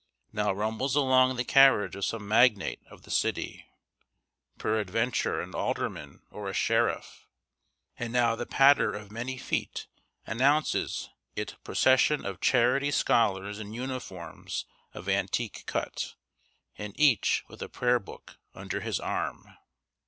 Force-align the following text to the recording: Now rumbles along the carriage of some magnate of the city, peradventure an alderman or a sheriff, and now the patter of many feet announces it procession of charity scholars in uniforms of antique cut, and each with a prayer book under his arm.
Now 0.33 0.51
rumbles 0.51 0.95
along 0.95 1.35
the 1.35 1.43
carriage 1.43 1.95
of 1.95 2.05
some 2.05 2.27
magnate 2.27 2.81
of 2.89 3.03
the 3.03 3.11
city, 3.11 3.67
peradventure 4.57 5.39
an 5.39 5.53
alderman 5.53 6.23
or 6.31 6.49
a 6.49 6.55
sheriff, 6.55 7.27
and 7.99 8.11
now 8.11 8.35
the 8.35 8.47
patter 8.47 8.95
of 8.95 9.11
many 9.11 9.37
feet 9.37 9.85
announces 10.25 11.11
it 11.35 11.55
procession 11.63 12.25
of 12.25 12.41
charity 12.41 12.89
scholars 12.89 13.59
in 13.59 13.75
uniforms 13.75 14.65
of 14.91 15.07
antique 15.07 15.65
cut, 15.67 16.15
and 16.79 16.99
each 16.99 17.43
with 17.47 17.61
a 17.61 17.69
prayer 17.69 17.99
book 17.99 18.39
under 18.55 18.81
his 18.81 18.99
arm. 18.99 19.55